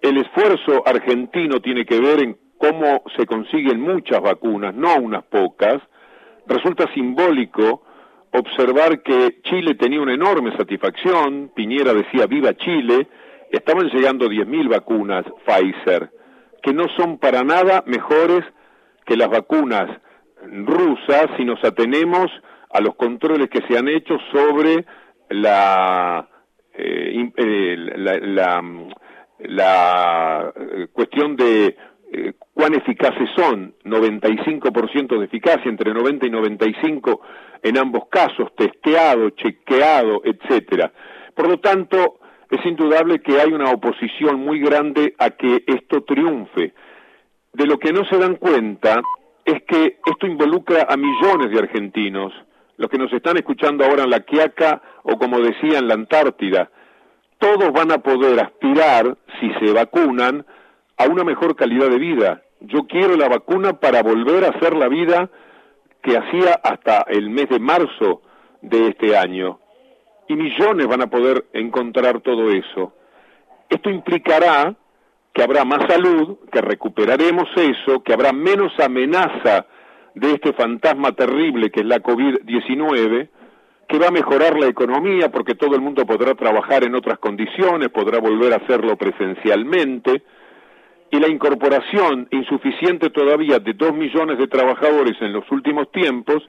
El 0.00 0.18
esfuerzo 0.18 0.82
argentino 0.86 1.60
tiene 1.60 1.84
que 1.84 2.00
ver 2.00 2.20
en 2.20 2.36
cómo 2.58 3.02
se 3.16 3.26
consiguen 3.26 3.80
muchas 3.80 4.20
vacunas, 4.20 4.74
no 4.74 4.96
unas 4.96 5.24
pocas. 5.24 5.82
Resulta 6.46 6.92
simbólico 6.94 7.82
observar 8.32 9.02
que 9.02 9.40
Chile 9.42 9.74
tenía 9.74 10.00
una 10.00 10.14
enorme 10.14 10.56
satisfacción, 10.56 11.50
Piñera 11.54 11.92
decía 11.92 12.26
viva 12.26 12.54
Chile, 12.54 13.08
estaban 13.52 13.88
llegando 13.88 14.26
10.000 14.26 14.68
vacunas 14.68 15.24
Pfizer, 15.46 16.10
que 16.62 16.72
no 16.72 16.88
son 16.96 17.18
para 17.18 17.42
nada 17.42 17.84
mejores 17.86 18.44
que 19.04 19.16
las 19.16 19.28
vacunas 19.28 19.90
rusa 20.42 21.36
si 21.36 21.44
nos 21.44 21.62
atenemos 21.64 22.30
a 22.70 22.80
los 22.80 22.94
controles 22.94 23.48
que 23.50 23.60
se 23.68 23.78
han 23.78 23.88
hecho 23.88 24.16
sobre 24.32 24.84
la, 25.28 26.28
eh, 26.74 27.30
eh, 27.36 27.76
la, 27.96 28.62
la, 29.38 30.52
eh, 30.56 30.86
cuestión 30.92 31.36
de 31.36 31.76
cuán 32.52 32.74
eficaces 32.74 33.28
son, 33.34 33.74
95% 33.84 35.18
de 35.18 35.24
eficacia, 35.24 35.70
entre 35.70 35.94
90 35.94 36.26
y 36.26 36.30
95 36.30 37.20
en 37.62 37.78
ambos 37.78 38.04
casos, 38.10 38.54
testeado, 38.54 39.30
chequeado, 39.30 40.20
etcétera. 40.24 40.92
Por 41.34 41.48
lo 41.48 41.58
tanto, 41.58 42.20
es 42.52 42.66
indudable 42.66 43.20
que 43.20 43.40
hay 43.40 43.50
una 43.50 43.70
oposición 43.70 44.40
muy 44.40 44.60
grande 44.60 45.14
a 45.18 45.30
que 45.30 45.64
esto 45.66 46.02
triunfe. 46.02 46.74
De 47.54 47.66
lo 47.66 47.78
que 47.78 47.94
no 47.94 48.04
se 48.04 48.18
dan 48.18 48.36
cuenta 48.36 49.00
es 49.46 49.62
que 49.62 49.98
esto 50.04 50.26
involucra 50.26 50.86
a 50.86 50.98
millones 50.98 51.50
de 51.50 51.58
argentinos, 51.58 52.30
los 52.76 52.90
que 52.90 52.98
nos 52.98 53.10
están 53.10 53.38
escuchando 53.38 53.86
ahora 53.86 54.04
en 54.04 54.10
la 54.10 54.20
Quiaca 54.20 54.82
o 55.02 55.16
como 55.16 55.40
decía 55.40 55.78
en 55.78 55.88
la 55.88 55.94
Antártida, 55.94 56.70
todos 57.38 57.72
van 57.72 57.90
a 57.90 57.98
poder 57.98 58.38
aspirar, 58.38 59.16
si 59.40 59.50
se 59.54 59.72
vacunan, 59.72 60.44
a 60.98 61.08
una 61.08 61.24
mejor 61.24 61.56
calidad 61.56 61.88
de 61.88 61.98
vida. 61.98 62.42
Yo 62.60 62.86
quiero 62.86 63.16
la 63.16 63.28
vacuna 63.28 63.80
para 63.80 64.02
volver 64.02 64.44
a 64.44 64.50
hacer 64.50 64.76
la 64.76 64.88
vida 64.88 65.30
que 66.02 66.18
hacía 66.18 66.60
hasta 66.62 67.06
el 67.08 67.30
mes 67.30 67.48
de 67.48 67.58
marzo 67.58 68.20
de 68.60 68.88
este 68.88 69.16
año. 69.16 69.61
Y 70.32 70.36
millones 70.36 70.86
van 70.86 71.02
a 71.02 71.08
poder 71.08 71.44
encontrar 71.52 72.22
todo 72.22 72.50
eso. 72.50 72.94
Esto 73.68 73.90
implicará 73.90 74.74
que 75.34 75.42
habrá 75.42 75.62
más 75.66 75.80
salud, 75.86 76.38
que 76.50 76.62
recuperaremos 76.62 77.50
eso, 77.54 78.02
que 78.02 78.14
habrá 78.14 78.32
menos 78.32 78.72
amenaza 78.80 79.66
de 80.14 80.30
este 80.30 80.54
fantasma 80.54 81.12
terrible 81.12 81.70
que 81.70 81.80
es 81.80 81.86
la 81.86 82.02
COVID-19, 82.02 83.28
que 83.86 83.98
va 83.98 84.08
a 84.08 84.10
mejorar 84.10 84.58
la 84.58 84.68
economía 84.68 85.30
porque 85.30 85.54
todo 85.54 85.74
el 85.74 85.82
mundo 85.82 86.06
podrá 86.06 86.34
trabajar 86.34 86.82
en 86.82 86.94
otras 86.94 87.18
condiciones, 87.18 87.90
podrá 87.90 88.18
volver 88.18 88.54
a 88.54 88.56
hacerlo 88.56 88.96
presencialmente, 88.96 90.22
y 91.10 91.20
la 91.20 91.28
incorporación 91.28 92.26
insuficiente 92.30 93.10
todavía 93.10 93.58
de 93.58 93.74
dos 93.74 93.92
millones 93.92 94.38
de 94.38 94.48
trabajadores 94.48 95.12
en 95.20 95.34
los 95.34 95.44
últimos 95.50 95.92
tiempos 95.92 96.42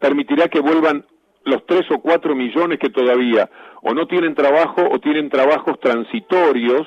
permitirá 0.00 0.48
que 0.48 0.58
vuelvan 0.58 1.04
los 1.44 1.66
tres 1.66 1.82
o 1.90 2.00
cuatro 2.00 2.34
millones 2.34 2.78
que 2.78 2.90
todavía 2.90 3.48
o 3.82 3.94
no 3.94 4.06
tienen 4.06 4.34
trabajo 4.34 4.88
o 4.90 4.98
tienen 5.00 5.28
trabajos 5.28 5.78
transitorios 5.80 6.86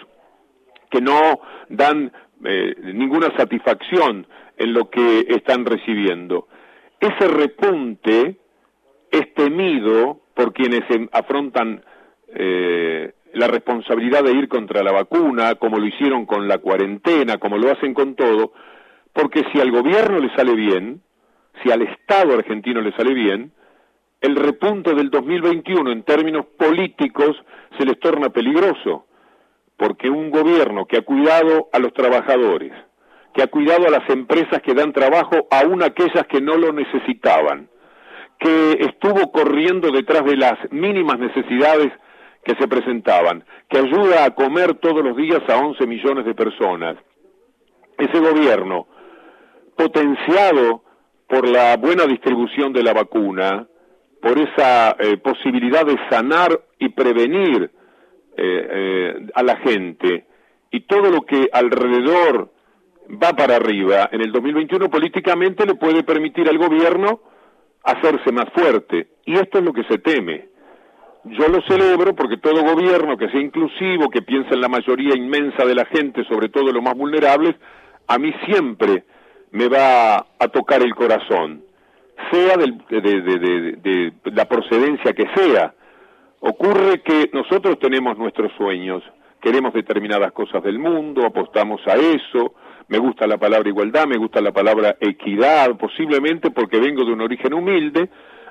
que 0.89 1.01
no 1.01 1.39
dan 1.69 2.11
eh, 2.43 2.75
ninguna 2.93 3.35
satisfacción 3.37 4.27
en 4.57 4.73
lo 4.73 4.89
que 4.89 5.25
están 5.29 5.65
recibiendo. 5.65 6.47
Ese 6.99 7.27
repunte 7.27 8.37
es 9.11 9.33
temido 9.33 10.21
por 10.33 10.53
quienes 10.53 10.83
afrontan 11.11 11.83
eh, 12.27 13.13
la 13.33 13.47
responsabilidad 13.47 14.23
de 14.23 14.33
ir 14.33 14.47
contra 14.47 14.83
la 14.83 14.91
vacuna, 14.91 15.55
como 15.55 15.77
lo 15.77 15.85
hicieron 15.85 16.25
con 16.25 16.47
la 16.47 16.59
cuarentena, 16.59 17.37
como 17.37 17.57
lo 17.57 17.71
hacen 17.71 17.93
con 17.93 18.15
todo, 18.15 18.53
porque 19.13 19.43
si 19.51 19.59
al 19.59 19.71
gobierno 19.71 20.19
le 20.19 20.33
sale 20.35 20.55
bien, 20.55 21.01
si 21.63 21.71
al 21.71 21.81
Estado 21.81 22.33
argentino 22.33 22.81
le 22.81 22.93
sale 22.93 23.13
bien, 23.13 23.51
el 24.25 24.35
repunte 24.35 24.93
del 24.95 25.09
2021 25.09 25.91
en 25.91 26.03
términos 26.03 26.45
políticos 26.57 27.35
se 27.77 27.85
les 27.85 27.99
torna 27.99 28.29
peligroso 28.29 29.05
porque 29.77 30.09
un 30.09 30.31
gobierno 30.31 30.85
que 30.85 30.97
ha 30.97 31.01
cuidado 31.01 31.69
a 31.71 31.79
los 31.79 31.93
trabajadores, 31.93 32.71
que 33.33 33.43
ha 33.43 33.47
cuidado 33.47 33.87
a 33.87 33.91
las 33.91 34.09
empresas 34.09 34.61
que 34.61 34.73
dan 34.73 34.93
trabajo, 34.93 35.47
aún 35.51 35.83
aquellas 35.83 36.25
que 36.27 36.41
no 36.41 36.55
lo 36.55 36.71
necesitaban, 36.71 37.69
que 38.39 38.77
estuvo 38.79 39.31
corriendo 39.31 39.91
detrás 39.91 40.25
de 40.25 40.37
las 40.37 40.53
mínimas 40.71 41.19
necesidades 41.19 41.91
que 42.43 42.55
se 42.55 42.67
presentaban, 42.67 43.43
que 43.69 43.79
ayuda 43.79 44.25
a 44.25 44.31
comer 44.31 44.75
todos 44.75 45.03
los 45.03 45.17
días 45.17 45.41
a 45.49 45.57
11 45.57 45.85
millones 45.87 46.25
de 46.25 46.33
personas. 46.33 46.95
Ese 47.97 48.19
gobierno, 48.19 48.87
potenciado 49.75 50.83
por 51.27 51.47
la 51.47 51.75
buena 51.77 52.05
distribución 52.05 52.71
de 52.71 52.83
la 52.83 52.93
vacuna, 52.93 53.67
por 54.25 54.39
esa 54.39 54.95
eh, 54.97 55.17
posibilidad 55.17 55.85
de 55.85 55.99
sanar 56.09 56.59
y 56.79 56.89
prevenir 56.89 57.69
eh, 58.35 58.67
eh, 58.71 59.27
a 59.35 59.43
la 59.43 59.57
gente 59.57 60.25
y 60.71 60.79
todo 60.87 61.11
lo 61.11 61.21
que 61.21 61.47
alrededor 61.53 62.51
va 63.23 63.33
para 63.33 63.57
arriba 63.57 64.09
en 64.11 64.21
el 64.21 64.31
2021 64.31 64.89
políticamente 64.89 65.67
le 65.67 65.75
puede 65.75 66.01
permitir 66.01 66.49
al 66.49 66.57
gobierno 66.57 67.19
hacerse 67.83 68.31
más 68.31 68.45
fuerte. 68.51 69.09
Y 69.25 69.35
esto 69.35 69.59
es 69.59 69.63
lo 69.63 69.73
que 69.73 69.83
se 69.83 69.99
teme. 69.99 70.49
Yo 71.25 71.47
lo 71.47 71.61
celebro 71.61 72.15
porque 72.15 72.37
todo 72.37 72.63
gobierno 72.63 73.17
que 73.17 73.29
sea 73.29 73.39
inclusivo, 73.39 74.09
que 74.09 74.23
piense 74.23 74.55
en 74.55 74.61
la 74.61 74.69
mayoría 74.69 75.15
inmensa 75.15 75.65
de 75.65 75.75
la 75.75 75.85
gente, 75.85 76.23
sobre 76.23 76.49
todo 76.49 76.71
los 76.71 76.81
más 76.81 76.95
vulnerables, 76.95 77.55
a 78.07 78.17
mí 78.17 78.33
siempre 78.47 79.03
me 79.51 79.67
va 79.67 80.15
a 80.15 80.47
tocar 80.51 80.81
el 80.81 80.95
corazón, 80.95 81.64
sea 82.35 82.57
de, 82.57 83.77
de 83.81 84.13
la 84.31 84.45
procedencia 84.45 85.13
que 85.13 85.25
sea 85.35 85.73
Ocurre 86.47 87.01
que 87.01 87.31
nosotros 87.33 87.79
tenemos 87.79 88.19
nuestros 88.19 88.51
sueños, 88.55 89.01
queremos 89.41 89.73
determinadas 89.73 90.31
cosas 90.31 90.61
del 90.61 90.77
mundo, 90.77 91.25
apostamos 91.25 91.81
a 91.87 91.95
eso, 91.95 92.53
me 92.87 92.99
gusta 92.99 93.25
la 93.25 93.39
palabra 93.39 93.67
igualdad, 93.67 94.05
me 94.05 94.17
gusta 94.17 94.41
la 94.41 94.51
palabra 94.51 94.95
equidad, 94.99 95.75
posiblemente 95.75 96.51
porque 96.51 96.79
vengo 96.79 97.03
de 97.03 97.13
un 97.13 97.21
origen 97.21 97.51
humilde 97.51 98.09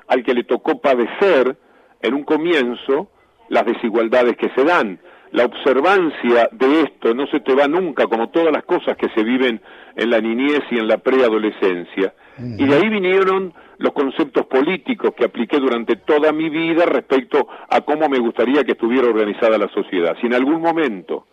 al 0.09 0.25
que 0.25 0.33
le 0.33 0.43
tocó 0.43 0.81
padecer 0.81 1.55
en 2.01 2.13
un 2.13 2.25
comienzo 2.25 3.11
las 3.47 3.65
desigualdades 3.65 4.35
que 4.35 4.49
se 4.49 4.65
dan. 4.65 4.99
La 5.35 5.43
observancia 5.43 6.47
de 6.53 6.83
esto 6.83 7.13
no 7.13 7.27
se 7.27 7.41
te 7.41 7.53
va 7.53 7.67
nunca, 7.67 8.07
como 8.07 8.29
todas 8.29 8.53
las 8.53 8.63
cosas 8.63 8.95
que 8.95 9.09
se 9.09 9.21
viven 9.21 9.59
en 9.97 10.09
la 10.09 10.21
niñez 10.21 10.61
y 10.71 10.79
en 10.79 10.87
la 10.87 10.99
preadolescencia. 10.99 12.13
Y 12.57 12.65
de 12.65 12.73
ahí 12.73 12.87
vinieron 12.87 13.53
los 13.77 13.91
conceptos 13.91 14.45
políticos 14.45 15.11
que 15.13 15.25
apliqué 15.25 15.59
durante 15.59 15.97
toda 15.97 16.31
mi 16.31 16.49
vida 16.49 16.85
respecto 16.85 17.49
a 17.69 17.81
cómo 17.81 18.07
me 18.07 18.17
gustaría 18.17 18.63
que 18.63 18.71
estuviera 18.71 19.09
organizada 19.09 19.57
la 19.57 19.67
sociedad. 19.73 20.15
Si 20.21 20.27
en 20.27 20.35
algún 20.35 20.61
momento 20.61 21.27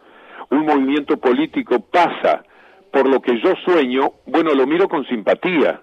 un 0.50 0.66
movimiento 0.66 1.16
político 1.18 1.78
pasa 1.88 2.42
por 2.90 3.08
lo 3.08 3.22
que 3.22 3.40
yo 3.40 3.54
sueño, 3.64 4.14
bueno, 4.26 4.52
lo 4.52 4.66
miro 4.66 4.88
con 4.88 5.06
simpatía. 5.06 5.80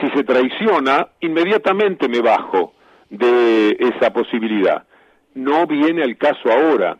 Si 0.00 0.08
se 0.10 0.22
traiciona, 0.22 1.08
inmediatamente 1.18 2.08
me 2.08 2.20
bajo 2.20 2.74
de 3.08 3.70
esa 3.70 4.12
posibilidad. 4.12 4.84
No 5.34 5.66
viene 5.66 6.04
al 6.04 6.16
caso 6.16 6.48
ahora. 6.48 6.96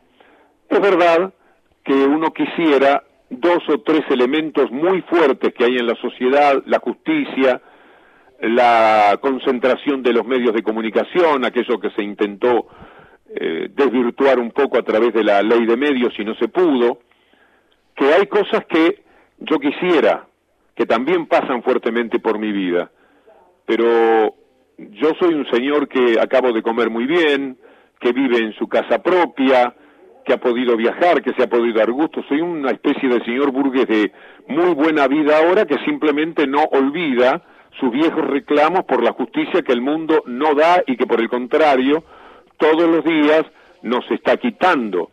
Es 0.70 0.80
verdad 0.80 1.34
que 1.84 1.92
uno 1.92 2.32
quisiera 2.32 3.02
dos 3.28 3.58
o 3.68 3.80
tres 3.80 4.02
elementos 4.08 4.70
muy 4.70 5.02
fuertes 5.02 5.52
que 5.52 5.64
hay 5.64 5.76
en 5.76 5.86
la 5.86 5.96
sociedad, 5.96 6.62
la 6.64 6.78
justicia, 6.78 7.60
la 8.40 9.18
concentración 9.20 10.02
de 10.02 10.12
los 10.12 10.24
medios 10.24 10.54
de 10.54 10.62
comunicación, 10.62 11.44
aquello 11.44 11.80
que 11.80 11.90
se 11.90 12.04
intentó 12.04 12.68
eh, 13.34 13.68
desvirtuar 13.74 14.38
un 14.38 14.52
poco 14.52 14.78
a 14.78 14.82
través 14.82 15.12
de 15.12 15.24
la 15.24 15.42
ley 15.42 15.66
de 15.66 15.76
medios 15.76 16.14
y 16.16 16.24
no 16.24 16.36
se 16.36 16.46
pudo, 16.46 17.00
que 17.96 18.12
hay 18.12 18.26
cosas 18.28 18.64
que 18.66 19.02
yo 19.38 19.58
quisiera, 19.58 20.26
que 20.76 20.86
también 20.86 21.26
pasan 21.26 21.64
fuertemente 21.64 22.20
por 22.20 22.38
mi 22.38 22.52
vida, 22.52 22.92
pero 23.66 24.36
yo 24.78 25.12
soy 25.18 25.34
un 25.34 25.50
señor 25.50 25.88
que 25.88 26.18
acabo 26.20 26.52
de 26.52 26.62
comer 26.62 26.90
muy 26.90 27.06
bien, 27.06 27.58
que 28.00 28.12
vive 28.12 28.38
en 28.38 28.52
su 28.54 28.68
casa 28.68 29.02
propia, 29.02 29.74
que 30.30 30.34
ha 30.34 30.38
podido 30.38 30.76
viajar, 30.76 31.22
que 31.22 31.32
se 31.32 31.42
ha 31.42 31.48
podido 31.48 31.80
dar 31.80 31.90
gusto. 31.90 32.22
Soy 32.28 32.40
una 32.40 32.70
especie 32.70 33.08
de 33.08 33.24
señor 33.24 33.50
burgués 33.50 33.88
de 33.88 34.12
muy 34.46 34.74
buena 34.74 35.08
vida 35.08 35.38
ahora 35.38 35.64
que 35.64 35.76
simplemente 35.84 36.46
no 36.46 36.62
olvida 36.70 37.42
sus 37.80 37.90
viejos 37.90 38.24
reclamos 38.28 38.84
por 38.84 39.02
la 39.02 39.12
justicia 39.12 39.62
que 39.62 39.72
el 39.72 39.80
mundo 39.80 40.22
no 40.26 40.54
da 40.54 40.84
y 40.86 40.96
que 40.96 41.04
por 41.04 41.20
el 41.20 41.28
contrario 41.28 42.04
todos 42.58 42.88
los 42.88 43.04
días 43.04 43.44
nos 43.82 44.08
está 44.12 44.36
quitando. 44.36 45.10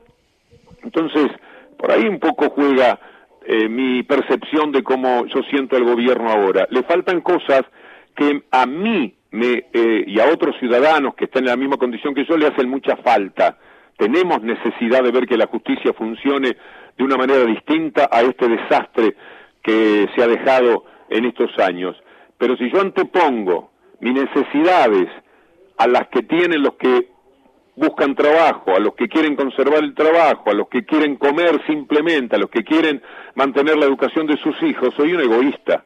Entonces, 0.83 1.31
por 1.79 1.91
ahí 1.91 2.07
un 2.07 2.19
poco 2.19 2.51
juega 2.51 2.99
eh, 3.43 3.67
mi 3.67 4.03
percepción 4.03 4.71
de 4.71 4.83
cómo 4.83 5.25
yo 5.25 5.41
siento 5.49 5.77
el 5.77 5.85
gobierno 5.85 6.29
ahora. 6.29 6.67
Le 6.69 6.83
faltan 6.83 7.21
cosas 7.21 7.63
que 8.15 8.43
a 8.51 8.67
mí 8.67 9.15
me, 9.31 9.65
eh, 9.73 10.03
y 10.05 10.19
a 10.19 10.25
otros 10.31 10.55
ciudadanos 10.59 11.15
que 11.15 11.25
están 11.25 11.43
en 11.43 11.49
la 11.49 11.57
misma 11.57 11.77
condición 11.77 12.13
que 12.13 12.25
yo 12.25 12.37
le 12.37 12.45
hacen 12.45 12.69
mucha 12.69 12.97
falta. 12.97 13.57
Tenemos 13.97 14.41
necesidad 14.43 15.03
de 15.03 15.11
ver 15.11 15.25
que 15.27 15.37
la 15.37 15.47
justicia 15.47 15.91
funcione 15.93 16.55
de 16.97 17.03
una 17.03 17.17
manera 17.17 17.45
distinta 17.45 18.07
a 18.11 18.21
este 18.21 18.47
desastre 18.47 19.15
que 19.61 20.07
se 20.15 20.23
ha 20.23 20.27
dejado 20.27 20.85
en 21.09 21.25
estos 21.25 21.51
años. 21.59 21.95
Pero 22.37 22.55
si 22.57 22.69
yo 22.71 22.79
antepongo 22.79 23.71
mis 23.99 24.13
necesidades 24.13 25.09
a 25.77 25.87
las 25.87 26.07
que 26.09 26.21
tienen 26.23 26.61
los 26.61 26.75
que 26.75 27.09
buscan 27.75 28.15
trabajo, 28.15 28.75
a 28.75 28.79
los 28.79 28.95
que 28.95 29.07
quieren 29.07 29.35
conservar 29.35 29.83
el 29.83 29.93
trabajo, 29.93 30.49
a 30.49 30.53
los 30.53 30.67
que 30.67 30.83
quieren 30.83 31.15
comer 31.15 31.61
simplemente, 31.67 32.35
a 32.35 32.39
los 32.39 32.49
que 32.49 32.63
quieren 32.63 33.01
mantener 33.35 33.77
la 33.77 33.85
educación 33.85 34.25
de 34.25 34.37
sus 34.37 34.61
hijos, 34.63 34.93
soy 34.95 35.13
un 35.13 35.21
egoísta, 35.21 35.85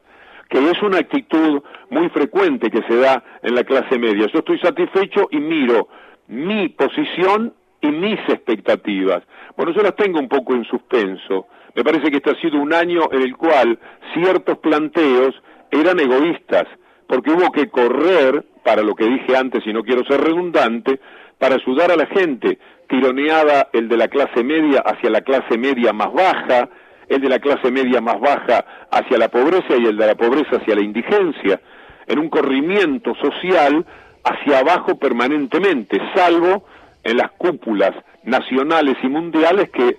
que 0.49 0.57
es 0.69 0.81
una 0.81 0.99
actitud 0.99 1.61
muy 1.89 2.09
frecuente 2.09 2.69
que 2.69 2.81
se 2.83 2.95
da 2.95 3.23
en 3.41 3.55
la 3.55 3.63
clase 3.63 3.97
media. 3.97 4.27
Yo 4.27 4.39
estoy 4.39 4.59
satisfecho 4.59 5.27
y 5.31 5.37
miro 5.37 5.89
mi 6.27 6.69
posición 6.69 7.53
y 7.81 7.87
mis 7.87 8.19
expectativas. 8.29 9.23
Bueno, 9.57 9.73
yo 9.73 9.81
las 9.81 9.95
tengo 9.95 10.19
un 10.19 10.29
poco 10.29 10.53
en 10.53 10.63
suspenso. 10.65 11.47
Me 11.75 11.83
parece 11.83 12.09
que 12.09 12.17
este 12.17 12.31
ha 12.31 12.41
sido 12.41 12.59
un 12.59 12.73
año 12.73 13.09
en 13.11 13.21
el 13.21 13.35
cual 13.35 13.79
ciertos 14.13 14.57
planteos 14.59 15.33
eran 15.71 15.99
egoístas, 15.99 16.65
porque 17.07 17.31
hubo 17.31 17.51
que 17.51 17.69
correr, 17.69 18.45
para 18.63 18.83
lo 18.83 18.93
que 18.93 19.05
dije 19.05 19.35
antes 19.35 19.65
y 19.65 19.73
no 19.73 19.83
quiero 19.83 20.03
ser 20.05 20.21
redundante, 20.21 20.99
para 21.37 21.55
ayudar 21.55 21.91
a 21.91 21.95
la 21.95 22.05
gente, 22.05 22.59
tironeada 22.87 23.69
el 23.73 23.87
de 23.87 23.97
la 23.97 24.07
clase 24.07 24.43
media 24.43 24.81
hacia 24.81 25.09
la 25.09 25.21
clase 25.21 25.57
media 25.57 25.93
más 25.93 26.13
baja, 26.13 26.69
el 27.07 27.21
de 27.21 27.29
la 27.29 27.39
clase 27.39 27.71
media 27.71 27.99
más 28.01 28.19
baja 28.19 28.65
hacia 28.91 29.17
la 29.17 29.29
pobreza 29.29 29.75
y 29.77 29.85
el 29.85 29.97
de 29.97 30.07
la 30.07 30.15
pobreza 30.15 30.57
hacia 30.57 30.75
la 30.75 30.83
indigencia, 30.83 31.59
en 32.07 32.19
un 32.19 32.29
corrimiento 32.29 33.15
social 33.15 33.85
hacia 34.23 34.59
abajo 34.59 34.99
permanentemente, 34.99 35.97
salvo 36.13 36.65
en 37.03 37.17
las 37.17 37.31
cúpulas 37.31 37.91
nacionales 38.23 38.97
y 39.03 39.07
mundiales 39.07 39.69
que 39.71 39.97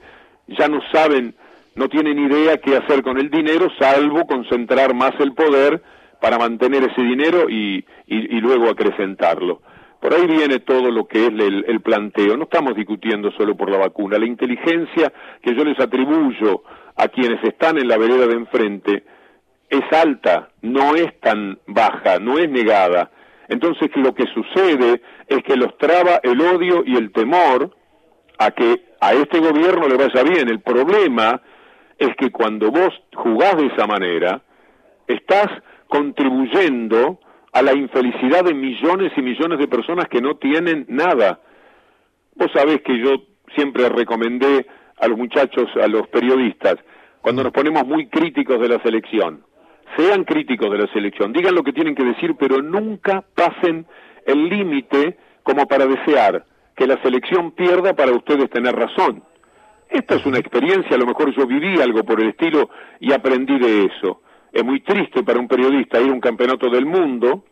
ya 0.48 0.68
no 0.68 0.80
saben 0.92 1.34
no 1.74 1.88
tienen 1.88 2.18
idea 2.18 2.58
qué 2.58 2.76
hacer 2.76 3.02
con 3.02 3.18
el 3.18 3.30
dinero 3.30 3.68
salvo 3.78 4.26
concentrar 4.26 4.94
más 4.94 5.12
el 5.20 5.32
poder 5.32 5.82
para 6.20 6.38
mantener 6.38 6.84
ese 6.84 7.02
dinero 7.02 7.48
y, 7.48 7.84
y, 8.06 8.40
luego 8.40 8.68
acrecentarlo. 8.68 9.60
Por 10.00 10.14
ahí 10.14 10.26
viene 10.26 10.60
todo 10.60 10.90
lo 10.90 11.06
que 11.06 11.26
es 11.26 11.28
el, 11.28 11.64
el, 11.66 11.80
planteo. 11.80 12.36
No 12.36 12.44
estamos 12.44 12.76
discutiendo 12.76 13.32
solo 13.32 13.56
por 13.56 13.70
la 13.70 13.78
vacuna. 13.78 14.18
La 14.18 14.26
inteligencia 14.26 15.12
que 15.42 15.54
yo 15.54 15.64
les 15.64 15.80
atribuyo 15.80 16.62
a 16.96 17.08
quienes 17.08 17.42
están 17.42 17.78
en 17.78 17.88
la 17.88 17.98
vereda 17.98 18.26
de 18.26 18.34
enfrente 18.34 19.04
es 19.68 19.82
alta, 19.92 20.50
no 20.60 20.94
es 20.94 21.18
tan 21.20 21.58
baja, 21.66 22.18
no 22.20 22.38
es 22.38 22.48
negada. 22.48 23.10
Entonces 23.48 23.90
lo 23.96 24.14
que 24.14 24.26
sucede 24.26 25.02
es 25.26 25.42
que 25.42 25.56
los 25.56 25.76
traba 25.78 26.20
el 26.22 26.40
odio 26.40 26.82
y 26.86 26.96
el 26.96 27.12
temor 27.12 27.74
a 28.38 28.50
que 28.50 28.92
a 29.00 29.12
este 29.14 29.40
gobierno 29.40 29.88
le 29.88 29.96
vaya 29.96 30.22
bien. 30.22 30.48
El 30.48 30.60
problema 30.60 31.40
es 31.98 32.14
que 32.16 32.30
cuando 32.30 32.70
vos 32.70 32.90
jugás 33.14 33.56
de 33.56 33.66
esa 33.66 33.86
manera, 33.86 34.42
estás 35.06 35.48
contribuyendo 35.88 37.20
a 37.52 37.62
la 37.62 37.74
infelicidad 37.74 38.44
de 38.44 38.54
millones 38.54 39.12
y 39.16 39.22
millones 39.22 39.58
de 39.58 39.68
personas 39.68 40.08
que 40.08 40.20
no 40.20 40.36
tienen 40.36 40.86
nada. 40.88 41.40
Vos 42.34 42.50
sabés 42.54 42.80
que 42.82 42.98
yo 42.98 43.14
siempre 43.54 43.88
recomendé 43.88 44.66
a 44.98 45.08
los 45.08 45.18
muchachos, 45.18 45.68
a 45.82 45.86
los 45.88 46.08
periodistas, 46.08 46.76
cuando 47.20 47.42
nos 47.42 47.52
ponemos 47.52 47.86
muy 47.86 48.08
críticos 48.08 48.60
de 48.60 48.68
la 48.68 48.82
selección, 48.82 49.44
sean 49.96 50.24
críticos 50.24 50.70
de 50.70 50.78
la 50.78 50.92
selección, 50.92 51.32
digan 51.32 51.54
lo 51.54 51.62
que 51.62 51.72
tienen 51.72 51.94
que 51.94 52.04
decir, 52.04 52.34
pero 52.38 52.62
nunca 52.62 53.24
pasen 53.34 53.86
el 54.26 54.48
límite 54.48 55.16
como 55.42 55.66
para 55.66 55.86
desear 55.86 56.44
que 56.76 56.86
la 56.86 57.00
selección 57.02 57.52
pierda 57.52 57.94
para 57.94 58.12
ustedes 58.12 58.48
tener 58.50 58.74
razón. 58.74 59.22
Esta 59.90 60.14
es 60.14 60.24
una 60.24 60.38
experiencia, 60.38 60.96
a 60.96 60.98
lo 60.98 61.06
mejor 61.06 61.34
yo 61.36 61.46
viví 61.46 61.80
algo 61.80 62.02
por 62.04 62.20
el 62.20 62.30
estilo 62.30 62.70
y 62.98 63.12
aprendí 63.12 63.58
de 63.58 63.84
eso. 63.84 64.22
Es 64.50 64.64
muy 64.64 64.80
triste 64.80 65.22
para 65.22 65.38
un 65.38 65.48
periodista 65.48 66.00
ir 66.00 66.10
a 66.10 66.12
un 66.12 66.20
campeonato 66.20 66.70
del 66.70 66.86
mundo. 66.86 67.44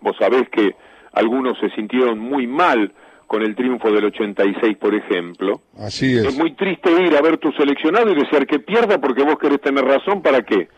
Vos 0.00 0.16
sabés 0.18 0.48
que 0.50 0.76
algunos 1.12 1.58
se 1.58 1.70
sintieron 1.70 2.18
muy 2.18 2.46
mal 2.46 2.92
con 3.26 3.42
el 3.42 3.56
triunfo 3.56 3.90
del 3.90 4.04
86, 4.04 4.76
por 4.76 4.94
ejemplo. 4.94 5.60
Así 5.78 6.14
es. 6.16 6.26
Es 6.26 6.38
muy 6.38 6.52
triste 6.52 6.90
ir 6.92 7.16
a 7.16 7.22
ver 7.22 7.38
tu 7.38 7.50
seleccionado 7.52 8.10
y 8.10 8.14
desear 8.14 8.46
que 8.46 8.60
pierda 8.60 9.00
porque 9.00 9.24
vos 9.24 9.36
querés 9.38 9.60
tener 9.60 9.84
razón. 9.84 10.22
¿Para 10.22 10.42
qué? 10.42 10.68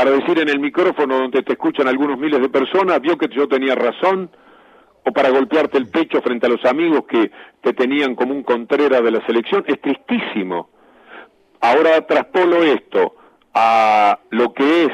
Para 0.00 0.12
decir 0.12 0.38
en 0.38 0.48
el 0.48 0.60
micrófono 0.60 1.18
donde 1.18 1.42
te 1.42 1.52
escuchan 1.52 1.86
algunos 1.86 2.18
miles 2.18 2.40
de 2.40 2.48
personas, 2.48 3.02
vio 3.02 3.18
que 3.18 3.28
yo 3.28 3.46
tenía 3.46 3.74
razón, 3.74 4.30
o 5.04 5.12
para 5.12 5.28
golpearte 5.28 5.76
el 5.76 5.90
pecho 5.90 6.22
frente 6.22 6.46
a 6.46 6.48
los 6.48 6.64
amigos 6.64 7.04
que 7.06 7.30
te 7.60 7.74
tenían 7.74 8.14
como 8.14 8.32
un 8.32 8.42
contrera 8.42 9.02
de 9.02 9.10
la 9.10 9.20
selección, 9.26 9.62
es 9.66 9.78
tristísimo. 9.78 10.70
Ahora 11.60 12.00
traspolo 12.06 12.62
esto 12.62 13.14
a 13.52 14.18
lo 14.30 14.54
que 14.54 14.84
es 14.84 14.90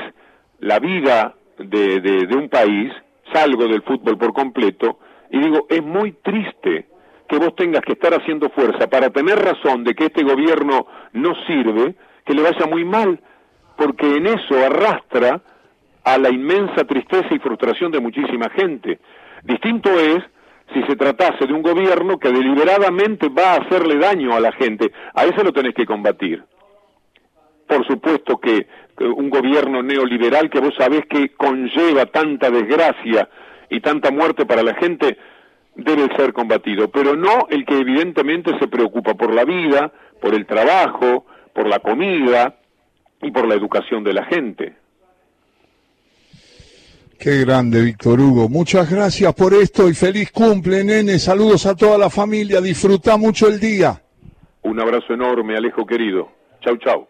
la 0.59 0.81
vida 0.81 1.37
de, 1.57 2.01
de, 2.01 2.35
un 2.35 2.49
país, 2.49 2.93
salgo 3.33 3.69
del 3.69 3.83
fútbol 3.83 4.19
por 4.19 4.33
completo 4.33 4.99
y 5.31 5.39
digo, 5.39 5.69
es 5.71 5.85
muy 5.85 6.15
triste 6.15 6.89
que 7.29 7.39
vos 7.39 7.55
tengas 7.55 7.83
que 7.83 7.93
estar 7.93 8.13
haciendo 8.13 8.51
fuerza 8.51 8.89
para 8.89 9.11
tener 9.11 9.39
razón 9.39 9.85
de 9.85 9.95
que 9.95 10.07
este 10.07 10.25
gobierno 10.25 10.89
no 11.13 11.33
sirve, 11.47 11.95
que 12.25 12.35
le 12.35 12.43
vaya 12.43 12.67
muy 12.67 12.85
mal, 12.85 13.21
porque 13.77 14.17
en 14.17 14.27
eso 14.27 14.55
arrastra 14.65 15.41
a 16.05 16.19
la 16.19 16.31
inmensa 16.31 16.85
tristeza 16.85 17.29
y 17.31 17.39
frustración 17.39 17.93
de 17.93 18.01
muchísima 18.01 18.49
gente. 18.51 18.99
Distinto 19.43 19.91
es 19.91 20.23
si 20.73 20.83
se 20.85 20.97
tratase 20.97 21.47
de 21.47 21.53
un 21.53 21.63
gobierno 21.63 22.19
que 22.19 22.31
deliberadamente 22.31 23.29
va 23.29 23.53
a 23.53 23.57
hacerle 23.57 23.99
daño 23.99 24.35
a 24.35 24.41
la 24.41 24.53
gente. 24.53 24.93
A 25.15 25.25
eso 25.25 25.43
lo 25.43 25.53
tenés 25.53 25.75
que 25.75 25.87
combatir. 25.87 26.43
Por 27.67 27.87
supuesto 27.87 28.39
que 28.39 28.67
un 29.01 29.29
gobierno 29.29 29.83
neoliberal 29.83 30.49
que 30.49 30.61
vos 30.61 30.75
sabés 30.77 31.05
que 31.07 31.35
conlleva 31.35 32.07
tanta 32.07 32.51
desgracia 32.51 33.29
y 33.69 33.81
tanta 33.81 34.11
muerte 34.11 34.47
para 34.47 34.63
la 34.63 34.75
gente 34.75 35.19
debe 35.75 36.09
ser 36.17 36.33
combatido, 36.33 36.89
pero 36.89 37.15
no 37.15 37.49
el 37.51 37.67
que 37.67 37.79
evidentemente 37.79 38.59
se 38.59 38.69
preocupa 38.69 39.15
por 39.15 39.35
la 39.35 39.45
vida, 39.45 39.93
por 40.23 40.35
el 40.35 40.47
trabajo, 40.47 41.27
por 41.53 41.69
la 41.69 41.81
comida 41.81 42.57
y 43.23 43.31
por 43.31 43.47
la 43.47 43.55
educación 43.55 44.05
de 44.05 44.13
la 44.13 44.25
gente. 44.25 44.77
Qué 47.19 47.41
grande, 47.41 47.81
Víctor 47.81 48.21
Hugo. 48.21 48.49
Muchas 48.49 48.91
gracias 48.91 49.33
por 49.35 49.55
esto 49.55 49.89
y 49.89 49.95
feliz 49.95 50.31
cumple, 50.31 50.85
nene. 50.85 51.19
Saludos 51.19 51.65
a 51.67 51.75
toda 51.75 51.97
la 51.97 52.11
familia. 52.11 52.61
Disfruta 52.61 53.17
mucho 53.17 53.49
el 53.49 53.59
día. 53.59 54.03
Un 54.63 54.81
abrazo 54.81 55.15
enorme, 55.15 55.57
Alejo 55.57 55.87
querido. 55.87 56.29
Chau, 56.61 56.77
chau. 56.77 57.09